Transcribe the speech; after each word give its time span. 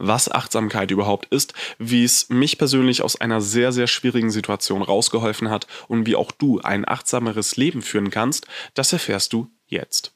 was 0.00 0.30
Achtsamkeit 0.30 0.90
überhaupt 0.90 1.26
ist, 1.26 1.54
wie 1.78 2.02
es 2.04 2.28
mich 2.28 2.58
persönlich 2.58 3.02
aus 3.02 3.20
einer 3.20 3.40
sehr, 3.40 3.70
sehr 3.70 3.86
schwierigen 3.86 4.30
Situation 4.30 4.82
rausgeholfen 4.82 5.50
hat 5.50 5.66
und 5.86 6.06
wie 6.06 6.16
auch 6.16 6.32
du 6.32 6.60
ein 6.60 6.88
achtsameres 6.88 7.56
Leben 7.56 7.82
führen 7.82 8.10
kannst, 8.10 8.46
das 8.74 8.92
erfährst 8.92 9.32
du 9.32 9.48
jetzt. 9.66 10.12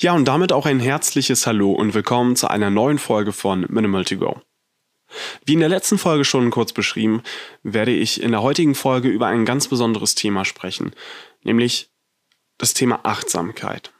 Ja, 0.00 0.14
und 0.14 0.24
damit 0.24 0.50
auch 0.50 0.64
ein 0.64 0.80
herzliches 0.80 1.46
Hallo 1.46 1.72
und 1.72 1.92
willkommen 1.92 2.34
zu 2.34 2.48
einer 2.48 2.70
neuen 2.70 2.98
Folge 2.98 3.34
von 3.34 3.66
Minimal 3.68 4.06
to 4.06 4.16
Go. 4.16 4.40
Wie 5.44 5.52
in 5.52 5.60
der 5.60 5.68
letzten 5.68 5.98
Folge 5.98 6.24
schon 6.24 6.50
kurz 6.50 6.72
beschrieben, 6.72 7.22
werde 7.62 7.90
ich 7.90 8.22
in 8.22 8.30
der 8.30 8.40
heutigen 8.40 8.74
Folge 8.74 9.08
über 9.10 9.26
ein 9.26 9.44
ganz 9.44 9.68
besonderes 9.68 10.14
Thema 10.14 10.46
sprechen, 10.46 10.94
nämlich 11.42 11.90
das 12.56 12.72
Thema 12.72 13.00
Achtsamkeit. 13.02 13.92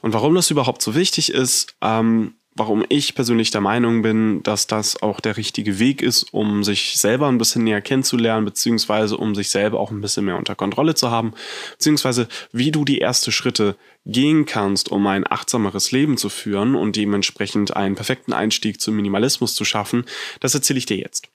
Und 0.00 0.14
warum 0.14 0.34
das 0.34 0.50
überhaupt 0.50 0.80
so 0.80 0.94
wichtig 0.94 1.30
ist, 1.30 1.76
ähm, 1.82 2.36
warum 2.54 2.84
ich 2.88 3.14
persönlich 3.14 3.50
der 3.50 3.60
Meinung 3.60 4.02
bin, 4.02 4.42
dass 4.42 4.66
das 4.66 5.02
auch 5.02 5.20
der 5.20 5.36
richtige 5.36 5.78
Weg 5.78 6.02
ist, 6.02 6.34
um 6.34 6.64
sich 6.64 6.98
selber 6.98 7.28
ein 7.28 7.38
bisschen 7.38 7.64
näher 7.64 7.80
kennenzulernen, 7.80 8.44
beziehungsweise 8.44 9.16
um 9.16 9.34
sich 9.34 9.50
selber 9.50 9.80
auch 9.80 9.90
ein 9.90 10.00
bisschen 10.00 10.26
mehr 10.26 10.36
unter 10.36 10.54
Kontrolle 10.54 10.94
zu 10.94 11.10
haben, 11.10 11.32
beziehungsweise 11.72 12.28
wie 12.52 12.70
du 12.70 12.84
die 12.84 13.00
ersten 13.00 13.32
Schritte 13.32 13.76
gehen 14.04 14.44
kannst, 14.44 14.90
um 14.90 15.06
ein 15.06 15.30
achtsameres 15.30 15.92
Leben 15.92 16.16
zu 16.16 16.28
führen 16.28 16.74
und 16.74 16.96
dementsprechend 16.96 17.76
einen 17.76 17.94
perfekten 17.94 18.32
Einstieg 18.32 18.80
zum 18.80 18.96
Minimalismus 18.96 19.54
zu 19.54 19.64
schaffen, 19.64 20.04
das 20.40 20.54
erzähle 20.54 20.78
ich 20.78 20.86
dir 20.86 20.98
jetzt. 20.98 21.28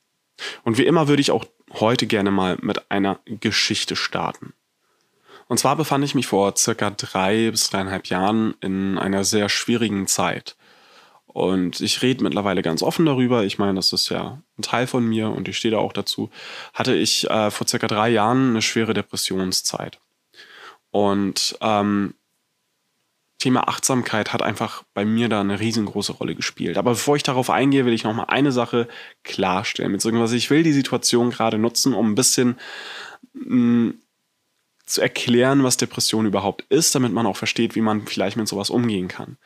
Und 0.64 0.78
wie 0.78 0.86
immer 0.86 1.08
würde 1.08 1.22
ich 1.22 1.32
auch 1.32 1.46
heute 1.74 2.06
gerne 2.06 2.30
mal 2.30 2.58
mit 2.62 2.92
einer 2.92 3.20
Geschichte 3.26 3.96
starten. 3.96 4.54
Und 5.48 5.58
zwar 5.58 5.76
befand 5.76 6.04
ich 6.04 6.14
mich 6.14 6.28
vor 6.28 6.56
circa 6.58 6.90
drei 6.90 7.50
bis 7.52 7.70
dreieinhalb 7.70 8.08
Jahren 8.08 8.54
in 8.60 8.98
einer 8.98 9.24
sehr 9.24 9.50
schwierigen 9.50 10.06
Zeit. 10.06 10.57
Und 11.38 11.82
ich 11.82 12.02
rede 12.02 12.24
mittlerweile 12.24 12.64
ganz 12.64 12.82
offen 12.82 13.06
darüber. 13.06 13.44
Ich 13.44 13.60
meine, 13.60 13.76
das 13.76 13.94
ist 13.94 14.10
ja 14.10 14.42
ein 14.58 14.64
Teil 14.64 14.88
von 14.88 15.06
mir 15.06 15.30
und 15.30 15.48
ich 15.48 15.56
stehe 15.56 15.72
da 15.72 15.78
auch 15.78 15.94
dazu. 15.94 16.32
Hatte 16.74 16.96
ich 16.96 17.30
äh, 17.30 17.52
vor 17.52 17.68
circa 17.68 17.86
drei 17.86 18.10
Jahren 18.10 18.50
eine 18.50 18.64
schwere 18.64 18.96
Depressionszeit. 18.96 20.00
Und 20.90 21.56
ähm, 21.62 22.16
Thema 23.38 23.68
Achtsamkeit 23.68 24.34
hat 24.34 24.42
einfach 24.42 24.82
bei 24.96 25.06
mir 25.06 25.30
da 25.30 25.42
eine 25.42 25.60
riesengroße 25.60 26.14
Rolle 26.14 26.34
gespielt. 26.34 26.76
Aber 26.76 26.94
bevor 26.94 27.16
ich 27.16 27.22
darauf 27.22 27.52
eingehe, 27.52 27.86
will 27.86 27.94
ich 27.94 28.04
noch 28.04 28.16
mal 28.16 28.24
eine 28.24 28.52
Sache 28.52 28.88
klarstellen. 29.24 29.92
Beziehungsweise 29.92 30.38
ich 30.38 30.50
will 30.50 30.64
die 30.64 30.74
Situation 30.74 31.30
gerade 31.30 31.60
nutzen, 31.60 31.94
um 31.94 32.14
ein 32.14 32.16
bisschen 32.16 32.58
mh, 33.34 33.56
mm, 33.56 33.94
zu 34.88 35.02
erklären, 35.02 35.64
was 35.64 35.78
Depression 35.78 36.26
überhaupt 36.26 36.66
ist, 36.70 36.96
damit 36.96 37.14
man 37.14 37.28
auch 37.28 37.38
versteht, 37.38 37.76
wie 37.76 37.82
man 37.82 38.08
vielleicht 38.08 38.38
mit 38.38 38.48
sowas 38.48 38.72
umgehen 38.72 39.08
kann. 39.08 39.38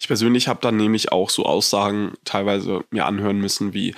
Ich 0.00 0.08
persönlich 0.08 0.48
habe 0.48 0.60
dann 0.60 0.76
nämlich 0.76 1.12
auch 1.12 1.30
so 1.30 1.46
Aussagen 1.46 2.12
teilweise 2.24 2.84
mir 2.90 3.06
anhören 3.06 3.38
müssen 3.38 3.74
wie, 3.74 3.94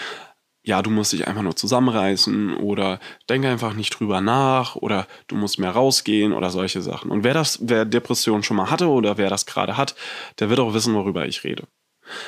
ja, 0.66 0.82
du 0.82 0.90
musst 0.90 1.12
dich 1.12 1.28
einfach 1.28 1.42
nur 1.42 1.54
zusammenreißen 1.54 2.56
oder 2.56 2.98
denk 3.28 3.44
einfach 3.44 3.74
nicht 3.74 3.90
drüber 3.90 4.20
nach 4.20 4.74
oder 4.74 5.06
du 5.28 5.36
musst 5.36 5.60
mehr 5.60 5.70
rausgehen 5.70 6.32
oder 6.32 6.50
solche 6.50 6.82
Sachen. 6.82 7.10
Und 7.12 7.22
wer 7.22 7.34
das, 7.34 7.60
wer 7.62 7.84
Depression 7.84 8.42
schon 8.42 8.56
mal 8.56 8.68
hatte 8.68 8.88
oder 8.88 9.16
wer 9.16 9.30
das 9.30 9.46
gerade 9.46 9.76
hat, 9.76 9.94
der 10.40 10.50
wird 10.50 10.58
auch 10.58 10.74
wissen, 10.74 10.94
worüber 10.94 11.24
ich 11.26 11.44
rede. 11.44 11.68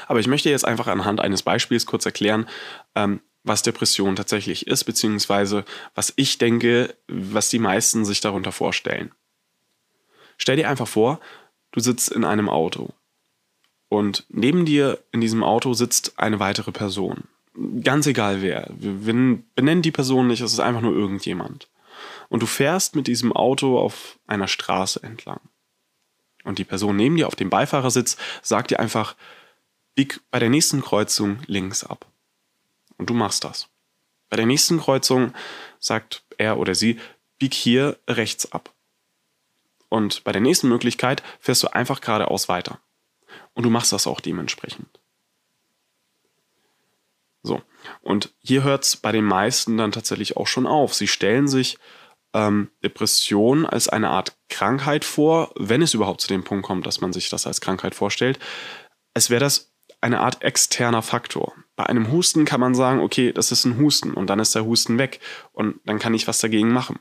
Aber 0.07 0.21
ich 0.21 0.29
möchte 0.29 0.51
jetzt 0.51 0.65
einfach 0.65 0.87
anhand 0.87 1.21
eines 1.21 1.43
Beispiels 1.43 1.85
kurz 1.85 2.07
erklären, 2.07 2.49
ähm, 2.95 3.21
was 3.43 3.63
Depression 3.63 4.15
tatsächlich 4.15 4.69
ist, 4.69 4.85
beziehungsweise 4.85 5.65
was 5.97 6.13
ich 6.15 6.39
denke, 6.39 6.95
was 7.09 7.51
die 7.51 7.59
meisten 7.59 8.05
sich 8.05 8.21
darunter 8.21 8.53
vorstellen. 8.53 9.13
Stell 10.37 10.57
dir 10.57 10.69
einfach 10.69 10.89
vor, 10.89 11.19
du 11.73 11.81
sitzt 11.81 12.11
in 12.13 12.25
einem 12.25 12.49
Auto 12.49 12.91
und 13.89 14.25
neben 14.29 14.67
dir 14.67 14.99
in 15.13 15.21
diesem 15.21 15.43
Auto 15.43 15.73
sitzt 15.75 16.19
eine 16.19 16.41
weitere 16.41 16.73
Person. 16.73 17.25
Ganz 17.83 18.07
egal 18.07 18.43
wer. 18.43 18.69
Wir 18.71 18.93
benennen 18.93 19.83
die 19.83 19.91
Person 19.91 20.29
nicht, 20.29 20.41
es 20.41 20.53
ist 20.53 20.61
einfach 20.61 20.83
nur 20.83 20.95
irgendjemand. 20.95 21.69
Und 22.29 22.43
du 22.43 22.47
fährst 22.47 22.95
mit 22.95 23.07
diesem 23.07 23.33
Auto 23.33 23.79
auf 23.79 24.19
einer 24.27 24.49
Straße 24.49 25.03
entlang. 25.03 25.41
Und 26.45 26.59
die 26.59 26.65
Person 26.65 26.97
neben 26.97 27.17
dir 27.17 27.27
auf 27.27 27.35
dem 27.35 27.51
Beifahrersitz 27.51 28.17
sagt 28.43 28.71
dir 28.71 28.79
einfach, 28.79 29.17
bieg 29.95 30.21
bei 30.31 30.39
der 30.39 30.51
nächsten 30.51 30.83
Kreuzung 30.83 31.39
links 31.47 31.83
ab. 31.83 32.07
Und 32.97 33.11
du 33.11 33.15
machst 33.15 33.45
das. 33.45 33.69
Bei 34.29 34.37
der 34.37 34.47
nächsten 34.47 34.79
Kreuzung 34.79 35.33
sagt 35.81 36.23
er 36.37 36.59
oder 36.59 36.75
sie, 36.75 37.01
bieg 37.39 37.55
hier 37.55 37.99
rechts 38.07 38.53
ab. 38.53 38.73
Und 39.89 40.23
bei 40.25 40.33
der 40.33 40.43
nächsten 40.43 40.69
Möglichkeit 40.69 41.23
fährst 41.41 41.63
du 41.63 41.69
einfach 41.69 42.01
geradeaus 42.01 42.49
weiter. 42.49 42.79
Und 43.55 43.65
du 43.65 43.71
machst 43.71 43.93
das 43.93 44.07
auch 44.07 44.21
dementsprechend. 44.21 45.01
So, 47.43 47.63
und 48.03 48.35
hier 48.41 48.63
hört 48.63 48.85
es 48.85 48.97
bei 48.97 49.13
den 49.13 49.25
meisten 49.25 49.77
dann 49.77 49.93
tatsächlich 49.93 50.37
auch 50.37 50.47
schon 50.47 50.67
auf. 50.67 50.95
Sie 50.95 51.09
stellen 51.09 51.49
sich 51.49 51.79
ähm, 52.35 52.71
Depression 52.83 53.65
als 53.65 53.89
eine 53.89 54.11
Art 54.11 54.37
Krankheit 54.49 55.05
vor, 55.05 55.53
wenn 55.57 55.83
es 55.83 55.95
überhaupt 55.95 56.21
zu 56.21 56.29
dem 56.29 56.45
Punkt 56.45 56.67
kommt, 56.67 56.87
dass 56.87 57.01
man 57.01 57.13
sich 57.13 57.31
das 57.31 57.47
als 57.47 57.61
Krankheit 57.61 57.95
vorstellt. 57.95 58.39
Es 59.15 59.31
wäre 59.31 59.41
das 59.41 59.73
eine 60.01 60.21
Art 60.21 60.43
externer 60.43 61.03
Faktor. 61.03 61.55
Bei 61.75 61.87
einem 61.87 62.13
Husten 62.13 62.45
kann 62.45 62.61
man 62.61 62.75
sagen, 62.75 63.01
okay, 63.01 63.33
das 63.33 63.51
ist 63.51 63.65
ein 63.65 63.79
Husten 63.79 64.13
und 64.15 64.29
dann 64.29 64.39
ist 64.39 64.55
der 64.55 64.65
Husten 64.65 64.99
weg 64.99 65.21
und 65.53 65.81
dann 65.85 65.99
kann 65.99 66.15
ich 66.15 66.29
was 66.29 66.41
dagegen 66.41 66.71
machen. 66.71 66.99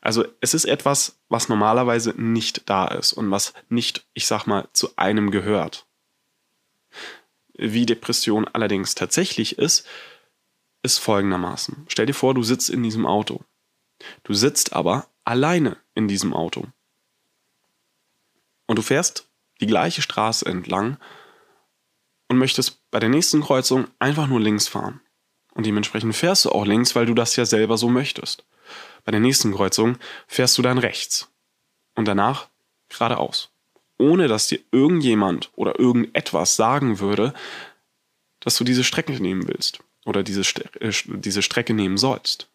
Also 0.00 0.24
es 0.40 0.54
ist 0.54 0.64
etwas, 0.64 1.20
was 1.28 1.48
normalerweise 1.48 2.14
nicht 2.16 2.68
da 2.68 2.86
ist 2.88 3.12
und 3.12 3.30
was 3.30 3.52
nicht, 3.68 4.06
ich 4.14 4.26
sag 4.26 4.46
mal, 4.46 4.68
zu 4.72 4.96
einem 4.96 5.30
gehört. 5.30 5.86
Wie 7.52 7.84
Depression 7.84 8.48
allerdings 8.48 8.94
tatsächlich 8.94 9.58
ist, 9.58 9.86
ist 10.82 10.98
folgendermaßen. 10.98 11.84
Stell 11.88 12.06
dir 12.06 12.14
vor, 12.14 12.34
du 12.34 12.42
sitzt 12.42 12.70
in 12.70 12.82
diesem 12.82 13.04
Auto. 13.06 13.44
Du 14.22 14.32
sitzt 14.32 14.72
aber 14.72 15.08
alleine 15.24 15.76
in 15.94 16.08
diesem 16.08 16.32
Auto. 16.32 16.66
Und 18.66 18.76
du 18.76 18.82
fährst 18.82 19.28
die 19.60 19.66
gleiche 19.66 20.00
Straße 20.00 20.46
entlang 20.46 20.96
und 22.28 22.38
möchtest 22.38 22.90
bei 22.90 23.00
der 23.00 23.10
nächsten 23.10 23.42
Kreuzung 23.42 23.88
einfach 23.98 24.26
nur 24.26 24.40
links 24.40 24.68
fahren. 24.68 25.00
Und 25.52 25.66
dementsprechend 25.66 26.14
fährst 26.14 26.44
du 26.46 26.50
auch 26.50 26.64
links, 26.64 26.94
weil 26.94 27.04
du 27.04 27.12
das 27.12 27.36
ja 27.36 27.44
selber 27.44 27.76
so 27.76 27.88
möchtest. 27.88 28.46
Bei 29.04 29.12
der 29.12 29.20
nächsten 29.20 29.54
Kreuzung 29.54 29.96
fährst 30.26 30.56
du 30.58 30.62
dann 30.62 30.78
rechts 30.78 31.30
und 31.94 32.06
danach 32.06 32.48
geradeaus. 32.88 33.50
Ohne 33.98 34.28
dass 34.28 34.48
dir 34.48 34.60
irgendjemand 34.72 35.50
oder 35.56 35.78
irgendetwas 35.78 36.56
sagen 36.56 37.00
würde, 37.00 37.34
dass 38.40 38.56
du 38.56 38.64
diese 38.64 38.84
Strecke 38.84 39.12
nehmen 39.12 39.46
willst 39.46 39.80
oder 40.04 40.22
diese, 40.22 40.42
äh, 40.80 40.92
diese 41.06 41.42
Strecke 41.42 41.74
nehmen 41.74 41.98
sollst. 41.98 42.48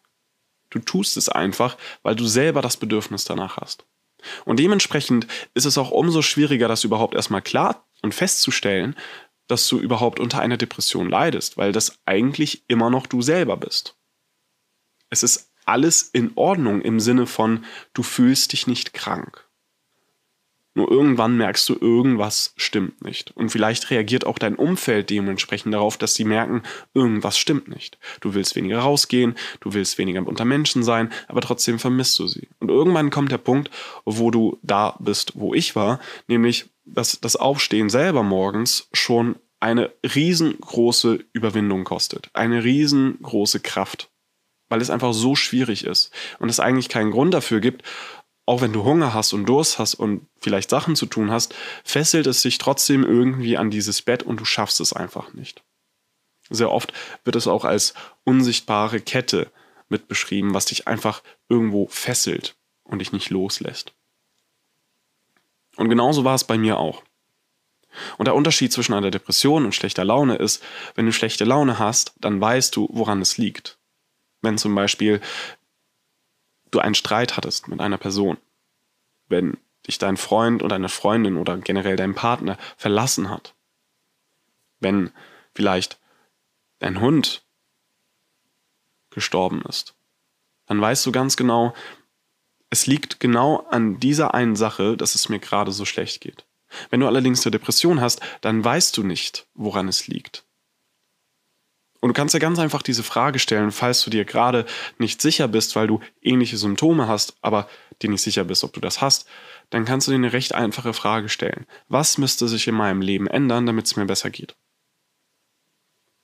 Du 0.72 0.80
tust 0.80 1.16
es 1.18 1.30
einfach, 1.30 1.78
weil 2.04 2.16
du 2.16 2.26
selber 2.26 2.62
das 2.62 2.78
Bedürfnis 2.78 3.24
danach 3.24 3.58
hast. 3.58 3.86
Und 4.44 4.60
dementsprechend 4.60 5.28
ist 5.54 5.66
es 5.66 5.78
auch 5.78 5.92
umso 5.92 6.22
schwieriger, 6.22 6.68
das 6.68 6.84
überhaupt 6.84 7.14
erstmal 7.14 7.44
klar 7.44 7.86
und 8.02 8.16
festzustellen, 8.16 8.96
dass 9.48 9.68
du 9.68 9.80
überhaupt 9.80 10.20
unter 10.20 10.40
einer 10.40 10.58
Depression 10.58 11.10
leidest, 11.10 11.58
weil 11.58 11.72
das 11.72 12.00
eigentlich 12.06 12.64
immer 12.68 12.90
noch 12.90 13.06
du 13.06 13.22
selber 13.22 13.58
bist. 13.58 13.96
Es 15.10 15.22
ist 15.22 15.52
alles 15.66 16.04
in 16.04 16.32
Ordnung 16.36 16.82
im 16.82 17.00
Sinne 17.00 17.28
von, 17.28 17.66
du 17.94 18.04
fühlst 18.04 18.54
dich 18.54 18.68
nicht 18.68 18.94
krank. 18.94 19.46
Nur 20.78 20.92
irgendwann 20.92 21.38
merkst 21.38 21.70
du, 21.70 21.78
irgendwas 21.80 22.54
stimmt 22.58 23.02
nicht. 23.02 23.32
Und 23.38 23.50
vielleicht 23.50 23.90
reagiert 23.92 24.26
auch 24.26 24.38
dein 24.38 24.58
Umfeld 24.58 25.10
dementsprechend 25.10 25.74
darauf, 25.74 25.98
dass 25.98 26.16
sie 26.16 26.26
merken, 26.26 26.64
irgendwas 26.94 27.38
stimmt 27.38 27.70
nicht. 27.70 27.98
Du 28.20 28.34
willst 28.34 28.58
weniger 28.58 28.80
rausgehen, 28.80 29.36
du 29.62 29.74
willst 29.74 29.98
weniger 29.98 30.28
unter 30.28 30.44
Menschen 30.44 30.84
sein, 30.84 31.14
aber 31.30 31.40
trotzdem 31.40 31.80
vermisst 31.80 32.20
du 32.20 32.28
sie. 32.28 32.50
Und 32.60 32.70
irgendwann 32.70 33.10
kommt 33.10 33.32
der 33.32 33.38
Punkt, 33.38 33.72
wo 34.04 34.32
du 34.32 34.60
da 34.64 34.98
bist, 35.00 35.32
wo 35.36 35.54
ich 35.54 35.78
war, 35.78 36.02
nämlich, 36.28 36.66
dass 36.84 37.22
das 37.22 37.38
Aufstehen 37.38 37.90
selber 37.90 38.22
morgens 38.22 38.90
schon 38.92 39.38
eine 39.62 39.94
riesengroße 40.04 41.24
Überwindung 41.32 41.86
kostet. 41.86 42.30
Eine 42.34 42.66
riesengroße 42.66 43.62
Kraft 43.62 44.10
weil 44.76 44.82
es 44.82 44.90
einfach 44.90 45.14
so 45.14 45.38
schwierig 45.38 45.86
ist 45.86 46.12
und 46.38 46.50
es 46.50 46.60
eigentlich 46.60 46.90
keinen 46.90 47.12
Grund 47.12 47.34
dafür 47.34 47.62
gibt, 47.62 47.84
auch 48.46 48.60
wenn 48.60 48.74
du 48.74 48.84
Hunger 48.84 49.14
hast 49.14 49.32
und 49.32 49.46
Durst 49.46 49.80
hast 49.80 49.96
und 49.96 50.28
vielleicht 50.38 50.70
Sachen 50.70 50.98
zu 50.98 51.06
tun 51.06 51.32
hast, 51.32 51.56
fesselt 51.86 52.28
es 52.28 52.42
sich 52.42 52.58
trotzdem 52.58 53.06
irgendwie 53.06 53.56
an 53.56 53.72
dieses 53.72 54.02
Bett 54.02 54.22
und 54.22 54.38
du 54.38 54.44
schaffst 54.44 54.82
es 54.82 54.92
einfach 54.92 55.32
nicht. 55.32 55.64
Sehr 56.50 56.70
oft 56.70 56.92
wird 57.24 57.38
es 57.38 57.48
auch 57.48 57.64
als 57.64 57.94
unsichtbare 58.26 59.00
Kette 59.00 59.50
mit 59.88 60.10
beschrieben, 60.10 60.54
was 60.54 60.66
dich 60.66 60.90
einfach 60.90 61.24
irgendwo 61.48 61.88
fesselt 61.88 62.58
und 62.84 63.00
dich 63.00 63.14
nicht 63.14 63.30
loslässt. 63.30 63.94
Und 65.78 65.88
genauso 65.88 66.26
war 66.26 66.36
es 66.36 66.44
bei 66.44 66.58
mir 66.58 66.80
auch. 66.80 67.02
Und 68.18 68.26
der 68.26 68.36
Unterschied 68.36 68.74
zwischen 68.74 68.94
einer 68.94 69.10
Depression 69.10 69.64
und 69.64 69.74
schlechter 69.74 70.04
Laune 70.04 70.36
ist, 70.36 70.62
wenn 70.96 71.06
du 71.06 71.14
schlechte 71.14 71.46
Laune 71.46 71.80
hast, 71.80 72.14
dann 72.20 72.42
weißt 72.42 72.76
du, 72.76 72.90
woran 72.92 73.22
es 73.22 73.38
liegt. 73.38 73.78
Wenn 74.42 74.58
zum 74.58 74.76
Beispiel 74.76 75.22
du 76.72 76.80
einen 76.80 76.96
Streit 76.96 77.38
hattest 77.38 77.68
mit 77.68 77.80
einer 77.80 77.98
Person, 77.98 78.38
wenn 79.28 79.58
dich 79.88 79.98
dein 79.98 80.18
Freund 80.18 80.64
oder 80.64 80.76
deine 80.76 80.90
Freundin 80.90 81.38
oder 81.38 81.58
generell 81.58 81.96
dein 81.96 82.16
Partner 82.16 82.58
verlassen 82.78 83.30
hat, 83.30 83.56
wenn 84.80 85.12
vielleicht 85.54 86.00
dein 86.80 87.00
Hund 87.00 87.46
gestorben 89.10 89.62
ist, 89.64 89.96
dann 90.66 90.82
weißt 90.82 91.06
du 91.06 91.12
ganz 91.12 91.38
genau, 91.38 91.74
es 92.70 92.88
liegt 92.88 93.20
genau 93.20 93.66
an 93.70 94.00
dieser 94.00 94.34
einen 94.34 94.56
Sache, 94.56 94.98
dass 94.98 95.16
es 95.16 95.30
mir 95.30 95.40
gerade 95.40 95.72
so 95.72 95.86
schlecht 95.86 96.22
geht. 96.22 96.46
Wenn 96.90 97.00
du 97.00 97.08
allerdings 97.08 97.46
eine 97.46 97.52
Depression 97.52 98.02
hast, 98.02 98.22
dann 98.42 98.64
weißt 98.64 98.98
du 98.98 99.04
nicht, 99.04 99.48
woran 99.54 99.88
es 99.88 100.08
liegt. 100.08 100.46
Und 102.06 102.10
du 102.10 102.14
kannst 102.14 102.36
dir 102.36 102.40
ganz 102.40 102.60
einfach 102.60 102.84
diese 102.84 103.02
Frage 103.02 103.40
stellen, 103.40 103.72
falls 103.72 104.04
du 104.04 104.12
dir 104.12 104.26
gerade 104.26 104.68
nicht 105.00 105.24
sicher 105.24 105.48
bist, 105.48 105.76
weil 105.76 105.88
du 105.88 106.02
ähnliche 106.22 106.56
Symptome 106.56 107.08
hast, 107.08 107.36
aber 107.42 107.68
dir 108.00 108.12
nicht 108.12 108.22
sicher 108.22 108.44
bist, 108.44 108.64
ob 108.64 108.74
du 108.74 108.80
das 108.80 109.02
hast, 109.02 109.28
dann 109.72 109.86
kannst 109.86 110.06
du 110.06 110.12
dir 110.12 110.18
eine 110.18 110.32
recht 110.32 110.54
einfache 110.54 110.94
Frage 110.94 111.30
stellen. 111.30 111.66
Was 111.88 112.20
müsste 112.20 112.48
sich 112.48 112.68
in 112.68 112.76
meinem 112.76 113.02
Leben 113.02 113.26
ändern, 113.26 113.66
damit 113.66 113.88
es 113.88 113.96
mir 113.96 114.06
besser 114.06 114.30
geht? 114.30 114.56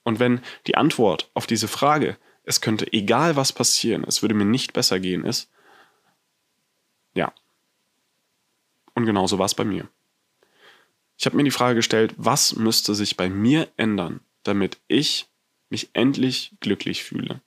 Und 0.04 0.20
wenn 0.20 0.40
die 0.68 0.76
Antwort 0.76 1.32
auf 1.34 1.48
diese 1.48 1.66
Frage, 1.66 2.16
es 2.44 2.60
könnte 2.60 2.92
egal 2.92 3.34
was 3.34 3.52
passieren, 3.52 4.04
es 4.06 4.22
würde 4.22 4.36
mir 4.36 4.44
nicht 4.44 4.74
besser 4.74 5.00
gehen, 5.00 5.24
ist, 5.24 5.50
ja. 7.12 7.32
Und 8.94 9.04
genauso 9.04 9.40
war 9.40 9.46
es 9.46 9.56
bei 9.56 9.64
mir. 9.64 9.88
Ich 11.18 11.26
habe 11.26 11.36
mir 11.36 11.42
die 11.42 11.50
Frage 11.50 11.74
gestellt, 11.74 12.14
was 12.18 12.54
müsste 12.54 12.94
sich 12.94 13.16
bei 13.16 13.28
mir 13.28 13.66
ändern, 13.76 14.20
damit 14.44 14.78
ich 14.86 15.26
mich 15.72 15.90
endlich 15.94 16.52
glücklich 16.60 17.02
fühle. 17.02 17.40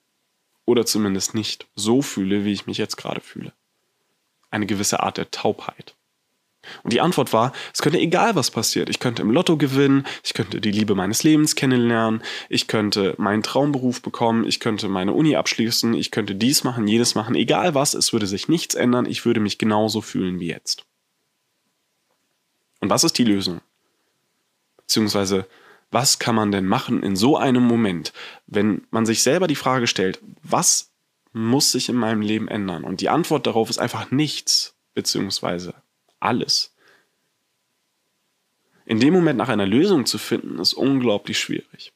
Oder 0.66 0.86
zumindest 0.86 1.33
nicht 1.33 1.68
so 1.75 2.01
fühle, 2.01 2.44
wie 2.44 2.51
ich 2.51 2.66
mich 2.66 2.77
jetzt 2.77 2.98
gerade 2.98 3.22
fühle. 3.22 3.54
Eine 4.50 4.66
gewisse 4.66 5.01
Art 5.01 5.18
der 5.18 5.31
Taubheit. 5.31 5.95
Und 6.83 6.94
die 6.94 7.01
Antwort 7.01 7.31
war, 7.31 7.54
es 7.74 7.81
könnte 7.81 8.00
egal 8.00 8.36
was 8.36 8.50
passiert. 8.50 8.89
Ich 8.89 9.00
könnte 9.00 9.22
im 9.22 9.30
Lotto 9.30 9.56
gewinnen, 9.56 10.06
ich 10.24 10.33
könnte 10.33 10.60
die 10.60 10.72
Liebe 10.72 10.95
meines 10.95 11.22
Lebens 11.22 11.56
kennenlernen, 11.56 12.24
ich 12.50 12.68
könnte 12.68 13.13
meinen 13.18 13.44
Traumberuf 13.44 14.01
bekommen, 14.01 14.45
ich 14.45 14.60
könnte 14.60 14.88
meine 14.88 15.13
Uni 15.13 15.36
abschließen, 15.36 15.94
ich 15.94 16.10
könnte 16.10 16.33
dies 16.33 16.63
machen, 16.63 16.88
jenes 16.88 17.13
machen, 17.13 17.36
egal 17.36 17.75
was, 17.75 17.94
es 17.94 18.13
würde 18.13 18.25
sich 18.28 18.48
nichts 18.48 18.74
ändern, 18.74 19.06
ich 19.06 19.25
würde 19.25 19.39
mich 19.39 19.60
genauso 19.60 20.01
fühlen 20.01 20.39
wie 20.39 20.48
jetzt. 20.48 20.86
Und 22.81 22.89
was 22.89 23.04
ist 23.04 23.18
die 23.18 23.24
Lösung? 23.24 23.62
Beziehungsweise, 24.78 25.48
was 25.91 26.19
kann 26.19 26.35
man 26.35 26.51
denn 26.51 26.65
machen 26.65 27.03
in 27.03 27.15
so 27.15 27.37
einem 27.37 27.63
Moment, 27.63 28.13
wenn 28.47 28.85
man 28.89 29.05
sich 29.05 29.23
selber 29.23 29.47
die 29.47 29.55
Frage 29.55 29.87
stellt, 29.87 30.19
was 30.43 30.91
muss 31.31 31.71
sich 31.71 31.89
in 31.89 31.95
meinem 31.95 32.21
Leben 32.21 32.47
ändern? 32.47 32.83
Und 32.83 33.01
die 33.01 33.09
Antwort 33.09 33.47
darauf 33.47 33.69
ist 33.69 33.77
einfach 33.77 34.11
nichts, 34.11 34.75
beziehungsweise 34.93 35.75
alles. 36.19 36.75
In 38.85 38.99
dem 38.99 39.13
Moment 39.13 39.37
nach 39.37 39.49
einer 39.49 39.65
Lösung 39.65 40.05
zu 40.05 40.17
finden, 40.17 40.59
ist 40.59 40.73
unglaublich 40.73 41.39
schwierig. 41.39 41.91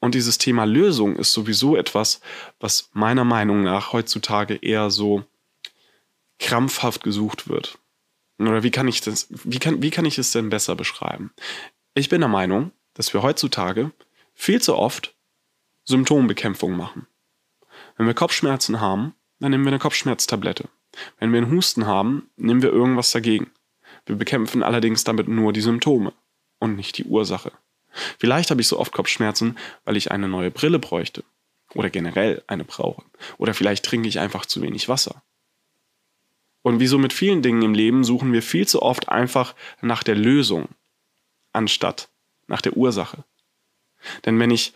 Und 0.00 0.16
dieses 0.16 0.36
Thema 0.36 0.64
Lösung 0.64 1.14
ist 1.14 1.32
sowieso 1.32 1.76
etwas, 1.76 2.20
was 2.58 2.90
meiner 2.92 3.24
Meinung 3.24 3.62
nach 3.62 3.92
heutzutage 3.92 4.56
eher 4.56 4.90
so 4.90 5.24
krampfhaft 6.40 7.04
gesucht 7.04 7.48
wird. 7.48 7.78
Oder 8.38 8.62
wie 8.62 8.70
kann 8.70 8.88
ich 8.88 9.00
das, 9.00 9.28
wie 9.30 9.58
kann, 9.58 9.82
wie 9.82 9.90
kann 9.90 10.04
ich 10.04 10.18
es 10.18 10.32
denn 10.32 10.48
besser 10.48 10.74
beschreiben? 10.74 11.32
Ich 11.94 12.08
bin 12.08 12.20
der 12.20 12.28
Meinung, 12.28 12.72
dass 12.94 13.12
wir 13.12 13.22
heutzutage 13.22 13.92
viel 14.34 14.60
zu 14.60 14.76
oft 14.76 15.14
Symptombekämpfung 15.84 16.76
machen. 16.76 17.06
Wenn 17.96 18.06
wir 18.06 18.14
Kopfschmerzen 18.14 18.80
haben, 18.80 19.14
dann 19.40 19.50
nehmen 19.50 19.64
wir 19.64 19.72
eine 19.72 19.78
Kopfschmerztablette. 19.78 20.68
Wenn 21.18 21.32
wir 21.32 21.38
einen 21.38 21.50
Husten 21.50 21.86
haben, 21.86 22.30
nehmen 22.36 22.62
wir 22.62 22.70
irgendwas 22.70 23.10
dagegen. 23.10 23.50
Wir 24.06 24.16
bekämpfen 24.16 24.62
allerdings 24.62 25.04
damit 25.04 25.28
nur 25.28 25.52
die 25.52 25.60
Symptome 25.60 26.12
und 26.58 26.76
nicht 26.76 26.98
die 26.98 27.04
Ursache. 27.04 27.52
Vielleicht 28.18 28.50
habe 28.50 28.60
ich 28.60 28.68
so 28.68 28.78
oft 28.78 28.92
Kopfschmerzen, 28.92 29.58
weil 29.84 29.96
ich 29.96 30.10
eine 30.10 30.28
neue 30.28 30.50
Brille 30.50 30.78
bräuchte 30.78 31.24
oder 31.74 31.90
generell 31.90 32.42
eine 32.46 32.64
brauche. 32.64 33.04
Oder 33.38 33.54
vielleicht 33.54 33.84
trinke 33.84 34.08
ich 34.08 34.18
einfach 34.18 34.46
zu 34.46 34.62
wenig 34.62 34.88
Wasser. 34.88 35.22
Und 36.62 36.78
wie 36.80 36.86
so 36.86 36.98
mit 36.98 37.12
vielen 37.12 37.42
Dingen 37.42 37.62
im 37.62 37.74
Leben 37.74 38.04
suchen 38.04 38.32
wir 38.32 38.42
viel 38.42 38.66
zu 38.66 38.82
oft 38.82 39.08
einfach 39.08 39.54
nach 39.80 40.02
der 40.02 40.14
Lösung, 40.14 40.68
anstatt 41.52 42.08
nach 42.46 42.60
der 42.60 42.76
Ursache. 42.76 43.24
Denn 44.24 44.38
wenn 44.38 44.50
ich 44.50 44.72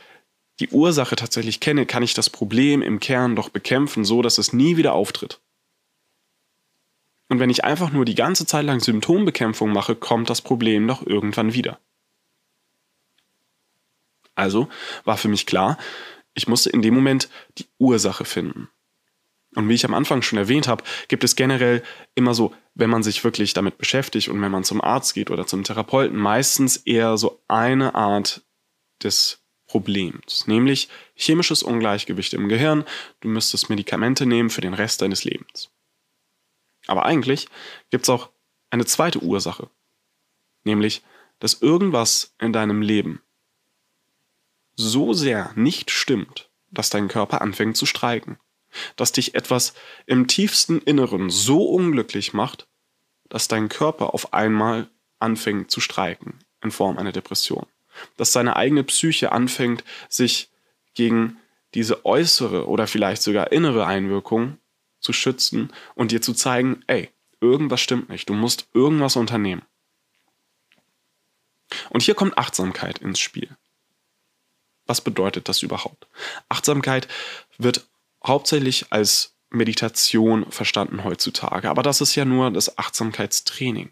die 0.59 0.69
Ursache 0.69 1.17
tatsächlich 1.17 1.61
kenne, 1.61 1.87
kann 1.87 2.03
ich 2.03 2.15
das 2.15 2.31
Problem 2.31 2.83
im 2.83 2.99
Kern 3.01 3.37
doch 3.37 3.51
bekämpfen, 3.51 4.05
so 4.05 4.23
dass 4.23 4.39
es 4.39 4.53
nie 4.53 4.77
wieder 4.77 4.95
auftritt. 4.95 5.41
Und 7.29 7.41
wenn 7.41 7.51
ich 7.51 7.65
einfach 7.65 7.91
nur 7.91 8.05
die 8.05 8.15
ganze 8.15 8.47
Zeit 8.47 8.65
lang 8.65 8.81
Symptombekämpfung 8.81 9.73
mache, 9.73 9.97
kommt 9.97 10.31
das 10.31 10.43
Problem 10.43 10.87
doch 10.87 11.05
irgendwann 11.05 11.55
wieder. 11.55 11.79
Also 14.35 14.69
war 15.05 15.17
für 15.17 15.29
mich 15.29 15.47
klar, 15.47 15.79
ich 16.35 16.47
musste 16.47 16.71
in 16.71 16.83
dem 16.83 16.95
Moment 16.95 17.29
die 17.59 17.67
Ursache 17.79 18.25
finden. 18.25 18.69
Und 19.57 19.69
wie 19.71 19.75
ich 19.75 19.87
am 19.87 19.95
Anfang 19.95 20.23
schon 20.23 20.39
erwähnt 20.39 20.69
habe, 20.69 20.85
gibt 21.09 21.25
es 21.25 21.35
generell 21.35 21.83
immer 22.15 22.35
so, 22.35 22.55
wenn 22.75 22.91
man 22.91 23.03
sich 23.03 23.25
wirklich 23.25 23.55
damit 23.55 23.79
beschäftigt 23.79 24.29
und 24.29 24.41
wenn 24.43 24.53
man 24.53 24.65
zum 24.65 24.83
Arzt 24.83 25.15
geht 25.15 25.31
oder 25.31 25.47
zum 25.47 25.65
Therapeuten, 25.65 26.17
meistens 26.17 26.77
eher 26.77 27.17
so 27.17 27.43
eine 27.49 27.95
Art 27.95 28.43
des 29.03 29.41
Problems, 29.67 30.47
nämlich 30.47 30.89
chemisches 31.15 31.63
Ungleichgewicht 31.63 32.35
im 32.35 32.49
Gehirn. 32.49 32.85
Du 33.21 33.29
müsstest 33.29 33.69
Medikamente 33.69 34.25
nehmen 34.25 34.51
für 34.51 34.61
den 34.61 34.75
Rest 34.75 35.03
deines 35.03 35.25
Lebens. 35.25 35.71
Aber 36.87 37.05
eigentlich 37.05 37.49
gibt 37.91 38.05
es 38.05 38.11
auch 38.11 38.31
eine 38.71 38.85
zweite 38.85 39.21
Ursache, 39.21 39.69
nämlich, 40.65 41.03
dass 41.41 41.63
irgendwas 41.63 42.35
in 42.39 42.53
deinem 42.53 42.81
Leben 42.81 43.23
so 44.77 45.15
sehr 45.15 45.53
nicht 45.57 45.91
stimmt, 45.91 46.51
dass 46.71 46.91
dein 46.91 47.09
Körper 47.09 47.41
anfängt 47.41 47.77
zu 47.77 47.87
streiken, 47.87 48.39
dass 48.97 49.13
dich 49.13 49.35
etwas 49.35 49.75
im 50.07 50.27
tiefsten 50.27 50.81
Inneren 50.81 51.31
so 51.31 51.65
unglücklich 51.65 52.33
macht, 52.33 52.67
dass 53.29 53.49
dein 53.49 53.69
Körper 53.69 54.15
auf 54.15 54.33
einmal 54.33 54.89
anfängt 55.19 55.71
zu 55.71 55.81
streiken 55.81 56.39
in 56.63 56.71
Form 56.71 56.99
einer 56.99 57.13
Depression, 57.13 57.67
dass 58.17 58.33
deine 58.33 58.57
eigene 58.57 58.85
Psyche 58.85 59.33
anfängt, 59.33 59.85
sich 60.09 60.51
gegen 60.95 61.39
diese 61.75 62.05
äußere 62.05 62.69
oder 62.69 62.87
vielleicht 62.87 63.23
sogar 63.23 63.53
innere 63.53 63.87
Einwirkung 63.87 64.59
zu 65.01 65.13
schützen 65.13 65.73
und 65.95 66.11
dir 66.11 66.23
zu 66.23 66.33
zeigen, 66.33 66.83
ey, 66.87 67.11
irgendwas 67.41 67.81
stimmt 67.81 68.09
nicht, 68.09 68.29
du 68.29 68.35
musst 68.35 68.69
irgendwas 68.73 69.17
unternehmen. 69.17 69.63
Und 71.91 72.03
hier 72.03 72.15
kommt 72.15 72.39
Achtsamkeit 72.39 72.99
ins 72.99 73.19
Spiel. 73.19 73.57
Was 74.87 75.01
bedeutet 75.01 75.49
das 75.49 75.63
überhaupt? 75.63 76.07
Achtsamkeit 76.49 77.09
wird 77.59 77.87
hauptsächlich 78.27 78.93
als 78.93 79.37
Meditation 79.51 80.51
verstanden 80.51 81.05
heutzutage, 81.05 81.71
aber 81.71 81.83
das 81.83 82.01
ist 82.01 82.15
ja 82.15 82.25
nur 82.25 82.51
das 82.51 82.79
Achtsamkeitstraining. 82.79 83.91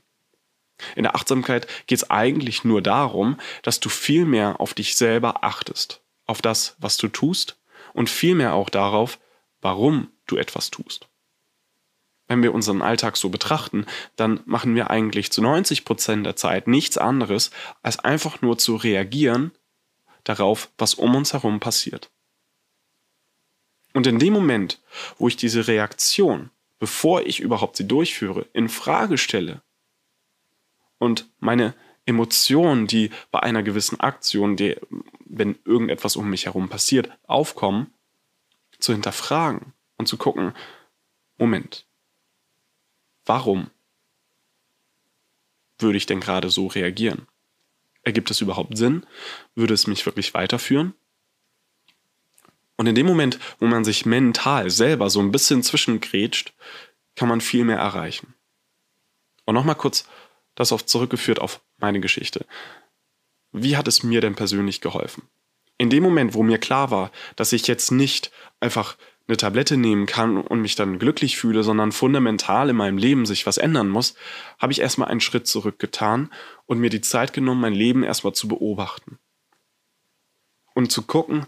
In 0.97 1.05
der 1.05 1.14
Achtsamkeit 1.14 1.69
geht 1.87 1.99
es 1.99 2.11
eigentlich 2.11 2.64
nur 2.64 2.83
darum, 2.83 3.38
dass 3.62 3.81
du 3.81 3.88
viel 3.88 4.25
mehr 4.25 4.61
auf 4.61 4.75
dich 4.75 4.97
selber 4.97 5.45
achtest, 5.45 6.03
auf 6.26 6.43
das, 6.43 6.76
was 6.79 6.97
du 6.97 7.09
tust 7.09 7.61
und 7.93 8.11
viel 8.11 8.35
mehr 8.35 8.55
auch 8.55 8.71
darauf, 8.71 9.21
warum 9.61 10.11
du 10.26 10.37
etwas 10.37 10.71
tust. 10.71 11.09
Wenn 12.26 12.43
wir 12.43 12.55
unseren 12.55 12.83
Alltag 12.83 13.17
so 13.17 13.29
betrachten, 13.29 13.87
dann 14.17 14.41
machen 14.47 14.75
wir 14.75 14.91
eigentlich 14.91 15.31
zu 15.31 15.43
90 15.43 15.85
Prozent 15.85 16.26
der 16.26 16.37
Zeit 16.37 16.67
nichts 16.67 16.97
anderes, 16.97 17.50
als 17.83 17.99
einfach 17.99 18.41
nur 18.41 18.59
zu 18.59 18.76
reagieren 18.76 19.53
darauf, 20.25 20.71
was 20.79 20.95
um 20.95 21.14
uns 21.14 21.35
herum 21.35 21.61
passiert. 21.61 22.11
Und 23.95 24.07
in 24.07 24.19
dem 24.19 24.35
Moment, 24.35 24.83
wo 25.19 25.29
ich 25.29 25.37
diese 25.37 25.67
Reaktion, 25.67 26.51
bevor 26.79 27.23
ich 27.23 27.41
überhaupt 27.41 27.77
sie 27.77 27.89
durchführe, 27.89 28.47
in 28.53 28.69
Frage 28.69 29.17
stelle 29.17 29.63
und 30.99 31.31
meine 31.39 31.75
Emotionen, 32.05 32.87
die 32.87 33.11
bei 33.31 33.41
einer 33.41 33.63
gewissen 33.63 34.01
Aktion, 34.01 34.57
die, 34.57 34.77
wenn 35.25 35.57
irgendetwas 35.65 36.17
um 36.17 36.29
mich 36.29 36.47
herum 36.47 36.69
passiert, 36.69 37.11
aufkommen, 37.27 37.95
zu 38.79 38.93
hinterfragen 38.93 39.73
und 39.97 40.07
zu 40.07 40.19
gucken, 40.19 40.53
Moment, 41.39 41.87
warum 43.25 43.71
würde 45.79 45.97
ich 45.97 46.07
denn 46.07 46.21
gerade 46.21 46.51
so 46.51 46.67
reagieren? 46.67 47.27
Ergibt 48.03 48.31
es 48.31 48.41
überhaupt 48.41 48.77
Sinn? 48.77 49.07
Würde 49.55 49.73
es 49.73 49.87
mich 49.87 50.05
wirklich 50.05 50.35
weiterführen? 50.35 50.95
Und 52.76 52.87
in 52.87 52.95
dem 52.95 53.07
Moment, 53.07 53.38
wo 53.61 53.66
man 53.66 53.85
sich 53.85 54.04
mental 54.04 54.71
selber 54.71 55.11
so 55.11 55.21
ein 55.21 55.31
bisschen 55.31 55.62
zwischengrätscht, 55.62 56.52
kann 57.14 57.28
man 57.28 57.40
viel 57.40 57.64
mehr 57.64 57.78
erreichen. 57.78 58.35
Und 59.45 59.54
nochmal 59.54 59.76
kurz 59.76 60.09
das 60.54 60.73
auf 60.73 60.87
zurückgeführt 60.87 61.38
auf 61.38 61.61
meine 61.78 62.00
Geschichte. 62.00 62.47
Wie 63.52 63.76
hat 63.76 63.88
es 63.88 64.02
mir 64.02 64.21
denn 64.21 64.35
persönlich 64.35 64.81
geholfen? 64.81 65.23
In 65.78 65.90
dem 65.90 66.02
Moment, 66.02 66.35
wo 66.35 66.43
mir 66.43 66.59
klar 66.59 66.90
war, 66.90 67.11
dass 67.37 67.52
ich 67.52 67.66
jetzt 67.66 67.90
nicht 67.90 68.31
einfach 68.61 68.97
eine 69.26 69.37
Tablette 69.37 69.76
nehmen 69.76 70.07
kann 70.07 70.37
und 70.37 70.61
mich 70.61 70.76
dann 70.76 70.99
glücklich 70.99 71.37
fühle, 71.38 71.62
sondern 71.62 71.93
fundamental 71.93 72.69
in 72.69 72.76
meinem 72.76 72.99
Leben 72.99 73.26
sich 73.26 73.47
was 73.47 73.57
ändern 73.57 73.88
muss, 73.88 74.14
habe 74.59 74.73
ich 74.73 74.81
erstmal 74.81 75.09
einen 75.09 75.21
Schritt 75.21 75.47
zurückgetan 75.47 76.31
und 76.66 76.78
mir 76.78 76.90
die 76.90 77.00
Zeit 77.00 77.33
genommen, 77.33 77.61
mein 77.61 77.75
Leben 77.75 78.02
erstmal 78.02 78.35
zu 78.35 78.49
beobachten. 78.49 79.19
Und 80.75 80.93
zu 80.93 81.02
gucken, 81.02 81.47